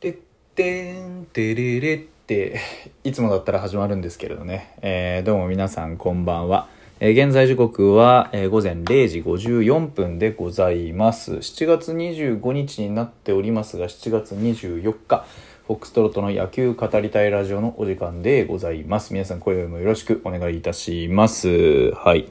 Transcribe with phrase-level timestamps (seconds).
[0.00, 0.16] てっ
[0.54, 2.58] てんてれれって
[3.04, 6.68] いつもだったら始まるんですけれどね、えー、どうも皆さんこんばんは、
[7.00, 11.32] えー、現在時刻は、えー、午前0時54分でございます。
[11.34, 15.26] 7月25日になっておりますが7月24日
[15.66, 19.12] フォックストロットの野球語りたいラジオのお時間でございます。
[19.12, 21.92] 皆さん声もよろしくお願いいたします。
[21.92, 22.26] はい。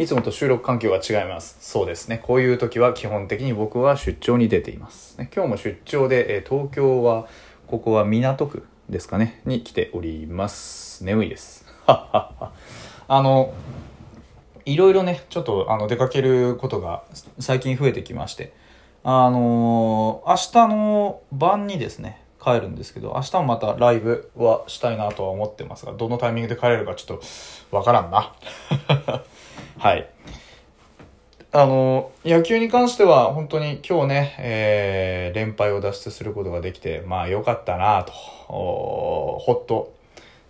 [0.00, 1.58] いつもと収録環境が違います。
[1.60, 2.20] そうですね。
[2.22, 5.14] こういう時は基本的に僕は出張に出ています。
[5.34, 7.28] 今日も出張で、え東京は、
[7.66, 11.04] ここは港区ですかね、に来ております。
[11.04, 11.66] 眠いです。
[11.86, 12.50] あ
[13.08, 13.52] の、
[14.64, 17.02] いろいろね、ちょっとあの出かけることが
[17.38, 18.54] 最近増えてきまして、
[19.04, 27.18] あの明日の晩にですね、帰るんですけど、明日もまたライブはしたいなとは思ってますが、どのタイミングで帰れるかちょっ
[27.70, 28.32] とわからんな。
[29.80, 30.06] はい。
[31.52, 39.94] あの、野球に関しては本当に今日ね、えー、連敗を脱出することができて、まあ良かったなと、ほっと、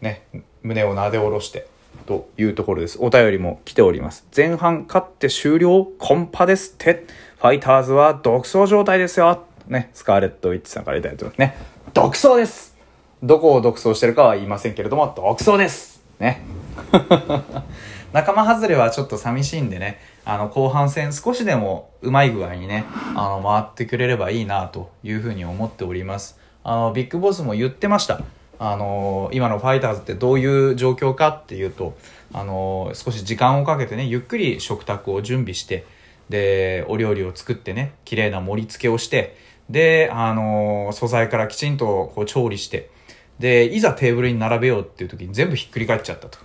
[0.01, 0.27] ね、
[0.65, 1.69] 胸をなで下ろして、
[2.07, 2.99] というところです。
[3.01, 4.27] お便りも来ております。
[4.37, 7.07] 前半勝って終了、コンパですって、
[7.39, 9.45] ファイターズは独走状態ですよ。
[9.69, 11.57] ね、スカーレット・ウィッチさんからいただいてますね。
[11.95, 12.77] 独走です
[13.23, 16.43] どこを独走してるかは言いませんけれども、独走ですね。
[18.13, 26.39] 仲間外れはちょっと寂しいんでね、あの、後半戦少しでもうまい具合にね、あの、回ってくれればいいなというふうに思っております。
[26.65, 28.21] あの、ビッグボスも言ってました。
[28.59, 31.97] あの、今のファイターズってどういう状況かっていうと、
[32.33, 35.87] あの、少し時間をかけてね、ゆっくり食卓を準備して、
[36.29, 39.37] で、お料理を作ってね、綺麗な盛り付けをして、
[39.71, 42.91] で、あの、素材からきちんとこう調理して、
[43.39, 46.39] で、いざテーブルに並べようっていう時に全部ひっくり返っちゃったと。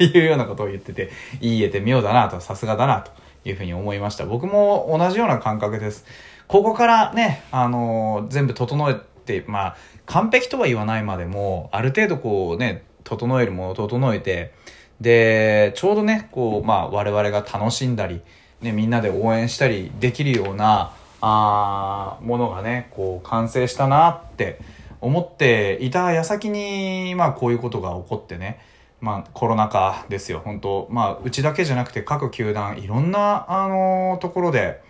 [0.00, 3.10] いうようなことを言ってて、いい絵で妙だなと、さすがだなと
[3.44, 4.26] いうふうに思いました。
[4.26, 6.04] 僕も同じような感覚です。
[6.46, 14.52] ここからね、あのー、全部整えて、まあ、完璧とは言わないまでも、ある程度こうね、整えるものを整えて、
[15.00, 18.22] で、ちょうどね、こう、まあ、我々が楽しんだり、
[18.60, 24.58] ね、みんなで応援したりできるような、あものがね、こう、完成したなって
[25.00, 28.60] 思っていた矢先に、まあ、こういうことが起こってね、
[29.06, 34.82] まあ、コロナ禍ですよ、本当まあ、うちだけじゃなくて各球団、いろんな、あのー、ところで、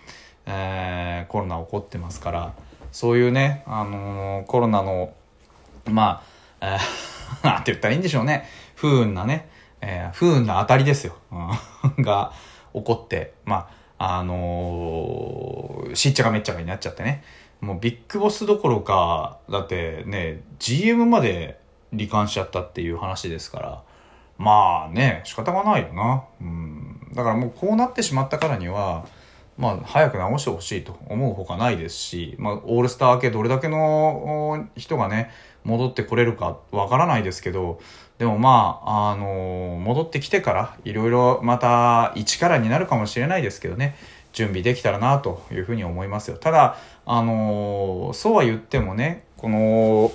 [0.47, 2.55] えー、コロナ起こってますから、
[2.93, 5.13] そういうね、あのー、コロナの、
[5.85, 6.23] ま
[6.63, 9.51] あ、えー、 なんて言ったらいいんでしょうね、不運なね、
[9.83, 11.15] えー、不運な当たりですよ、
[12.01, 12.33] が
[12.73, 13.69] 起こって、ま
[13.99, 17.23] あ、あのー、しっちゃかめっちゃかになっちゃってね、
[17.61, 21.61] もうビッグボスどころか、だってね、GM まで
[21.95, 23.83] 罹患しちゃったっていう話ですから、
[24.39, 26.25] まあね、仕方がないよな。
[26.41, 27.09] うん。
[27.15, 29.07] だからもうこうなってしまったからには、
[29.57, 35.31] まあ、早く直してほしいと思うほかないですし、まあ、オールスター明けどれだけの人がね、
[35.65, 37.81] 戻ってこれるかわからないですけど、
[38.19, 43.97] でもまあ、あのー、戻ってきてから、いろいろまた一からになるかもしれないですけどね、
[44.33, 46.37] 準備できたらなというふうに思いますよ。
[46.37, 46.77] ただ、
[47.07, 50.13] あのー、そうは言ってもね、この、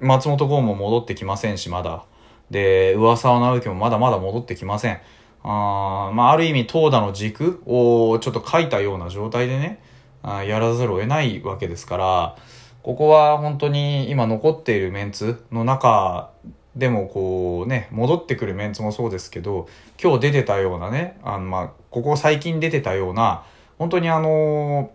[0.00, 2.04] 松本剛も戻ってきませんし、まだ。
[2.50, 5.00] で、上沢直樹もまだまだ戻ってきません。
[5.42, 9.82] あまあ、ある意味、投打の軸をちょっと書いたような状態でね、
[10.22, 12.36] あやらざるを得ないわけですから、
[12.82, 16.30] ここは本当に今残っているメンツの中
[16.76, 19.68] でもこうね、戻ってくるメンツもそうですけど、
[20.02, 23.44] 今日出てたようなね、あのまあ、ここ最近出てたような、
[23.78, 24.90] 本当にあの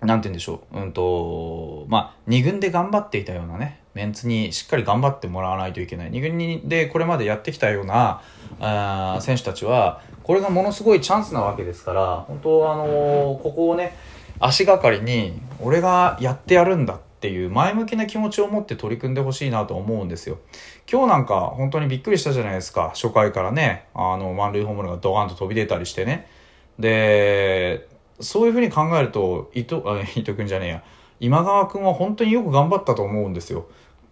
[0.00, 6.10] ー、なんて言うんでしょう、うんと、まあ、二軍で頑張っていたようなね、メンツにしっかり頑張ってもらわないといけない。
[6.10, 6.20] 2
[6.60, 8.22] 軍でこれまでやってきたような
[8.60, 13.96] あ選手たちは、これがものすごいチャンスなわけですから、本当あのー、ここをね、
[14.38, 20.38] 足がかりに、俺がやってやるんだっていう前向きな気持ちを持って取り組んでほしいなと思うんですよ。
[20.90, 22.92] 今日なんか本当にびっくりしたじゃないですか。
[22.94, 26.28] 初回からね、あの、満塁ホームランがドカンと飛び出たりしてね。
[26.78, 27.88] で、
[28.20, 30.82] そういうふうに考えると、伊藤、あ、伊藤君じゃねえや。
[31.20, 33.66] 今川君は本当によく頑張ったと思うんですよ。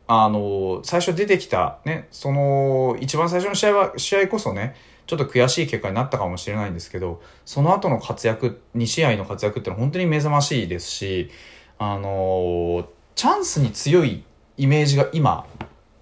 [0.07, 4.75] あの、最初出てきた、ね、その、一番最初の試合は、試合こそね、
[5.07, 11.31] ちょっと悔しい結果になったかもしれないんですけど、その後の活躍、2試合の活躍ってのは本当に目覚ましいですし、
[11.79, 14.25] あの、チャンスに強い
[14.57, 15.47] イメージが今、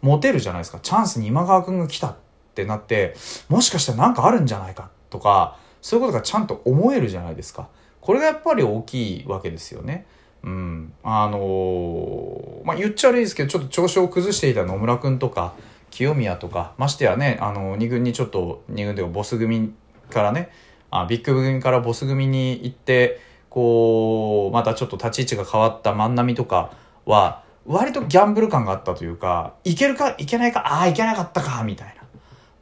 [0.02, 0.78] 持てるじゃないですか。
[0.80, 2.16] チャンスに今川君が来たっ
[2.54, 3.14] てなって、
[3.48, 7.68] もしかしたらなんかあるんじゃないかとか、そういうことがちゃんと思えるじゃないですか。
[8.00, 10.06] これがやっぱり大きいわけですよね。
[10.42, 10.92] うん。
[11.02, 15.54] あのー、まあ、言っちゃ悪いですけど、ちょっと調子を崩していた野村くんとか、
[15.90, 19.74] 清宮とか、ましてやね、あの、2軍にちょっと、2軍ではボス組
[20.10, 20.50] からね、
[20.90, 26.72] あビッグ組からボス組に行って、こう、またちょっと立ち位置が変わった万波とか
[27.06, 31.96] は、割とギャンブル感があったというか、いけるかいけないか、ああ、いけなかったか、みたい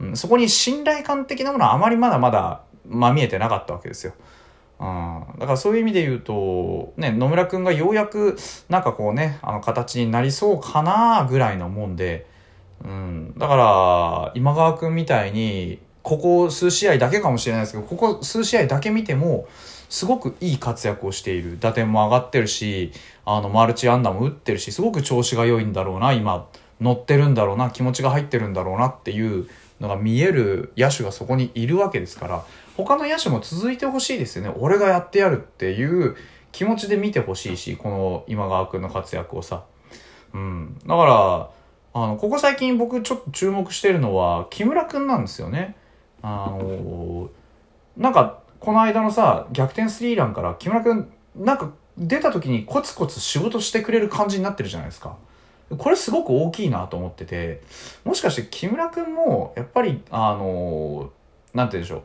[0.01, 0.07] な。
[0.07, 4.13] うん、そこに信頼感的なものはあまりまだまだ、ま見えてなかったわけですよ。
[4.85, 8.37] うん、だからそういう意味で言うと、ね、野村くんがようやく、
[8.69, 12.27] なんかこうね、あの形になりそうかな、ぐらいのもんで、
[12.85, 19.49] うん、だから、今川くんみたいに、ここ数試合だけかもしれないですけど、ここ数試合だけ見ても、
[19.89, 21.57] すごくいい活躍をしている。
[21.59, 22.93] 打点も上がってるし、
[23.25, 26.47] あの、マルチアンダーも打ってるし、すごく調子が良いんだろうな、今、
[26.79, 29.49] 乗ってるんだろうな、気持ちが入ってるんだろうなっていう
[29.81, 32.45] のが見える野手がそこにいるわけですから、
[32.77, 34.55] 他の野手も続いてほしいですよね。
[34.59, 36.17] 俺がやってやるっていう
[36.53, 39.65] 気持ちで見てほしいし、この今川くんの活躍をさ。
[40.33, 40.79] うん。
[40.87, 41.51] だから、
[41.95, 45.77] あの、ここ最近僕ちょっと注目してるのは、木村くんなんですよね。
[46.23, 47.29] あの
[47.97, 55.17] なんか、この間のさ、逆転スリーランから木村くん、なんか出た時にコツコツ仕事してくれる感じになってるじゃないですか。
[55.79, 57.63] これすごく大きいなと思ってて、
[58.05, 61.11] もしかして木村くんも、やっぱり、あの
[61.55, 62.03] なんて言うんでしょう。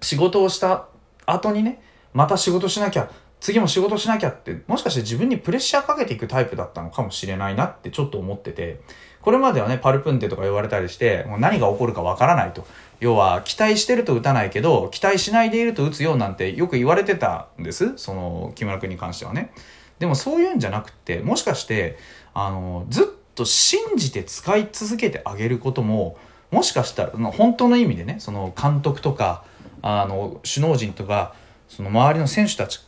[0.00, 0.88] 仕事をした
[1.26, 1.82] 後にね、
[2.12, 3.10] また仕事しなきゃ、
[3.40, 8.80] 次も仕事しなきゃって、もしかして自分にプレッシャーかけていくタイプだったのかもしれないなってちょっと思ってて、
[9.22, 12.66] これまではね、パルプンテとか言われたりして、もう何が起こるかわからないと。
[13.00, 19.52] 要は期待してると打たないけど期待しないでいると打つよなんてよく言われてたんですその木村君に関してはね
[19.98, 21.98] でもそういうんじゃなくてもしかして
[22.34, 23.04] あのずっ
[23.34, 26.16] と信じて使い続けてあげることも
[26.50, 29.44] もしかしたら本当の意味でねその監督とか
[29.82, 31.34] あの首脳陣とか
[31.68, 32.80] その周りの選手たち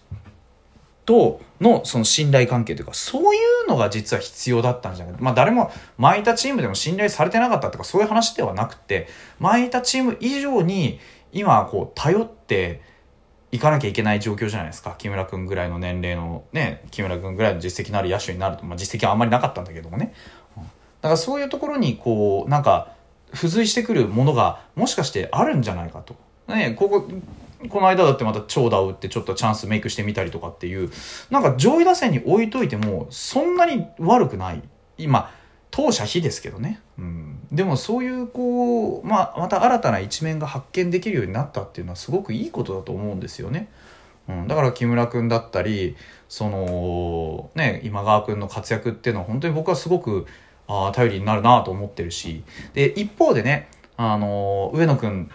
[1.05, 5.15] とのその信頼関係というか、そういうのが実は必要だったんじゃない？
[5.15, 5.21] か。
[5.23, 9.09] まあ誰も巻いたチームでも信頼されてなかったとかそういう話ではなくて、
[9.41, 11.01] 巻いたチーム以上に
[11.33, 12.83] 今こう頼って
[13.51, 14.95] いかなきゃいけない状況じゃないですか。
[14.99, 20.13] 木村くんぐらいの年齢のね、木村くんぐらいの実績のある野手になると、まあ実績はあんまりなかったんだけどもね。
[20.57, 20.63] うん
[21.01, 22.93] だからそういうところにこう、なんか
[23.33, 26.17] 付随してくるものがもしかしてあるんじゃないかと。
[26.49, 27.09] ね、ここ、
[27.69, 30.91] この間だってまた長打を打ってちょっとチャンスメイクしてみたりとかっていう、
[31.31, 34.63] なんか上位打線に置いといても、そんなに悪くない。
[34.97, 35.31] 今、
[35.71, 36.81] 当社非ですけどね。
[36.99, 37.39] うん。
[37.53, 43.69] でもそういう、こう、まあ、また新たな一面が発見できるようになったっていうのはすごくいいことだと思うんですよね。
[44.29, 44.49] うん。
[44.49, 45.97] だから木村君だったり、
[46.29, 50.27] その、ね、今川君の活躍っていうのは本当に僕はすごく、
[50.67, 52.45] あ、頼りになるなと思ってるし。
[52.75, 55.31] で、一方でね、あの、上野君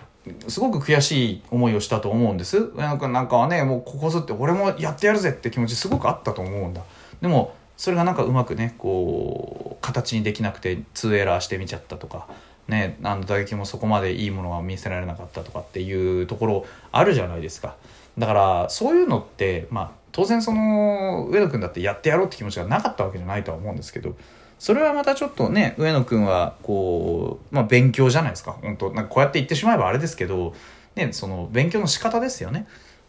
[0.47, 2.57] すごく悔しい思いをしたと思うんです。
[2.75, 6.81] 上野くんなんかはね、もうここぞって俺もやってやるぜって気持ちすごくあったと思うんだ。
[7.21, 12.27] でも、それがなんかうまくね、こう、形にできなくて2エラーしてみちゃったとか、
[12.67, 17.75] ね、あの打撃もそこまでいいものは見せられなかったとかっていうところあるじゃないですか。
[18.17, 24.15] だから、そういうのって、まあ、当然その、上野くんだってやってやろうって気持ちがなかったわけじゃないとは思うんですけど、
[24.63, 30.55] それはまたちょっとね上野くんはこう、まあ、勉強じゃないですか本当なんかこうやって言ってしまえばあれですけど、
[30.95, 32.65] ね、その勉強の仕方ですよね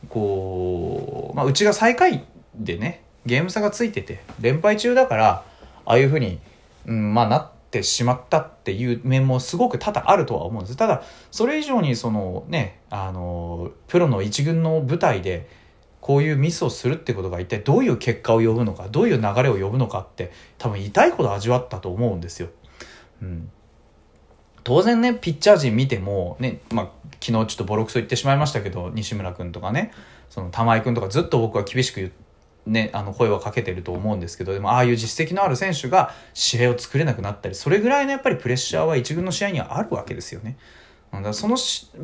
[0.08, 2.24] こう、まあ、うちが最下位
[2.56, 5.44] でねゲーム差がついてて連敗中だから
[5.84, 6.40] ああいうふうに、
[6.86, 15.48] うん、まあなってしまったっていう面もすごく多々あるとは思うんですただそれ以上にそのねあのプロの一軍の舞台で
[16.00, 22.48] こういうミスをするってことが一体どういう結果を呼ぶのかどういう流れを呼ぶのかって多分痛いほど味わったと思うんですよ。
[23.22, 23.50] うん、
[24.64, 26.88] 当然ねピッチャー陣見てもね、まあ、
[27.22, 29.92] 昨日ちょっとボロクソ言ってしまいましたけど西村君とかね
[30.28, 32.23] その玉井君とかずっと僕は厳しく言って
[32.66, 40.56] ね、あの声はかけてると思うんですけどでもああいう実績のある選手が試合を作れなくなったりそれぐらいのやっぱりプレッシャーは一軍の試合にはあるわけですよね。
[41.12, 41.56] だからその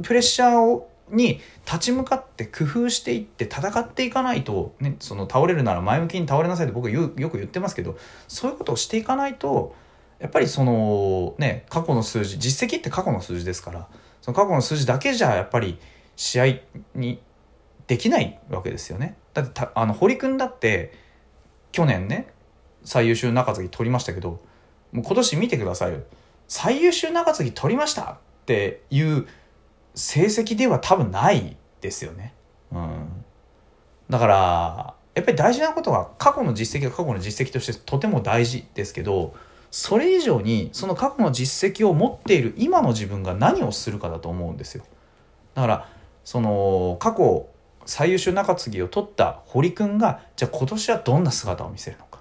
[0.03, 7.99] プレッシャーをに立ち向かって工夫していって戦っていかないと、ね、その倒れるなら前向きに倒れなさいって僕よく言ってますけど
[8.29, 9.75] そういうことをしていかないと
[10.21, 13.89] やっぱりそのね過去の数字実績って過去の数字ですから
[14.21, 15.79] その過去の数字だけじゃやっぱり
[16.15, 16.47] 試合
[16.95, 17.21] に
[17.87, 19.17] できないわけですよね。
[19.35, 20.93] だってあの堀君だって
[21.73, 22.33] 去年ね
[22.85, 24.41] 最優秀中継ぎ取りましたけど
[24.93, 26.01] もう今年見てくださいよ
[26.49, 29.27] 最優秀中継ぎ取りましたっていう
[29.95, 32.35] 成績では多分ないですよね。
[32.73, 33.25] うん。
[34.09, 39.35] だから、やっぱり大事なことは過去の実績は過去の実績としてとても大事ですけど、
[39.71, 44.85] それ以上にその過去の実績を持っている今の自分が何をするかだと思うんですよ。
[45.55, 45.89] だから、
[46.25, 47.49] その過去
[47.87, 52.21] 最優秀中継ぎを取った堀君が、じゃあ今年はどんな姿を見せるのか。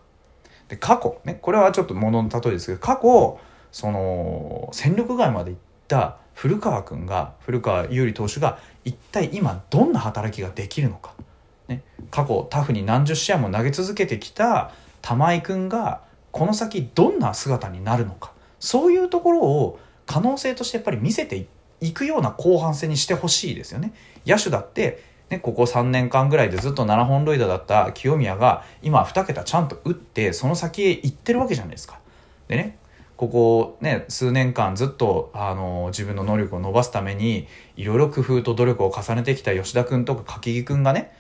[0.68, 3.40] で、過去、ね、これはちょっと物の例えですけど、過去、
[3.72, 11.14] その戦力外まで行った古川君が古川優里投手が一体今どんな働きができるのか
[11.70, 16.02] ね、過去タフに何十試合も投げ続けてきた玉井君が
[16.32, 21.48] この先どんな姿になるのかそういうところを可能性としてやっぱり見せて
[21.80, 23.94] いくような後半戦にしてほしいですよね。
[24.26, 32.00] 野手だってね、ここ3年間ぐらいでずっと7本塁打だった清宮が今2桁ちゃんと打ってその先へ行ってるわけじゃないですか。
[32.48, 32.80] でね
[33.16, 41.12] ここね数年間ずっとあの自分の能力を伸ばすためにいろいろ工夫と努力を重ねてきた吉田君とか柿木君がね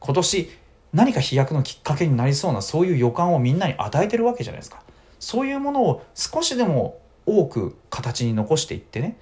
[0.00, 0.50] 今年
[0.92, 4.82] 何か飛躍のきっかけになりそうなそういう予感をみんなに与えてるわけじゃないですか。
[5.20, 9.16] そういうものを少しでも多く形に残していってね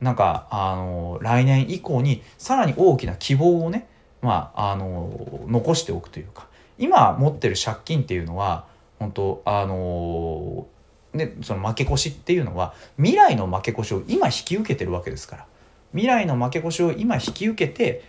[0.00, 3.86] なんかあの来年以降にさらに大きな希望をね、
[4.22, 6.46] まあ、あの残しておくというか
[6.78, 8.66] 今持ってる借金っていうのは
[8.98, 10.66] 本当あの
[11.14, 15.46] ね、その負け越しっていうのは未来の負け越しを今引き受けてるわけですから
[15.92, 18.04] 未来の負け越しを今引き受けて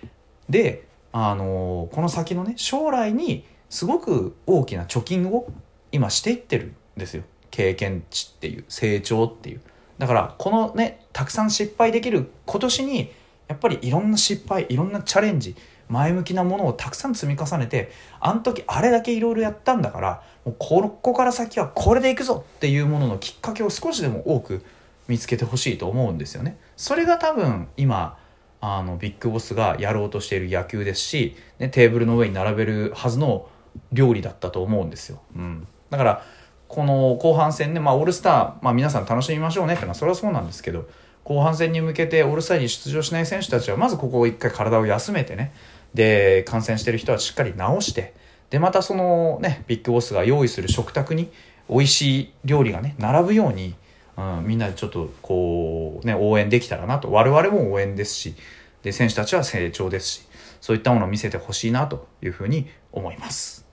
[0.49, 5.47] で、あのこの先のね将来にすごく大きな貯金を
[5.91, 7.23] 今していってるんですよ。
[7.49, 9.61] 経験値っていう成長っていう。
[9.97, 13.11] だからこのねたくさん失敗できる今年に
[13.47, 15.55] やっぱりいろんな失敗いろんなチャレンジ
[15.89, 24.63] 前向きなものをたくさん積み重ねてあの時あれだけいろいろやったんだからもうここから先はこれでいくぞっていうもののきっかけを少しでも多く
[25.07, 26.57] 見つけてほしいと思うんですよね。
[26.75, 28.17] それが多分今
[28.59, 33.47] あのビッグボスがやろうとしている野球ですし、ね、テーブルの上に並べるはずの
[33.93, 35.21] 料理だったと思うんですよ。
[35.35, 36.23] うん、だから
[36.67, 39.75] この後半戦ね、まあ、オールスター、まあ、皆さん楽しみましょうね。
[39.75, 40.87] ってのはそれはそうなんですけど
[41.23, 45.53] 後半戦に向けてオールスターに出場しない選手たちはまずここを一回体を休めてね。
[45.93, 48.13] で感染してる人はしっかり治して。
[48.49, 51.29] でまたそのねビッグボスが用意する食卓に
[51.69, 53.75] 美味しい料理がね並ぶように、
[54.17, 57.11] うん、みんなでちょっとこうね応援できたらなと。
[57.11, 58.35] 我々も応援ですし
[58.83, 60.27] で選手たちは成長ですし
[60.61, 63.66] そういったものを見せてほしいなというふうに思います。